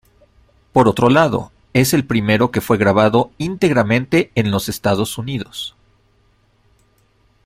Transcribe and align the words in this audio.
Por 0.73 0.87
otro 0.87 1.11
lado, 1.11 1.51
es 1.73 1.93
el 1.93 2.07
primero 2.07 2.49
que 2.49 2.59
fue 2.59 2.77
grabado 2.79 3.29
íntegramente 3.37 4.31
en 4.33 4.49
los 4.49 4.67
Estados 4.67 5.19
Unidos. 5.19 5.75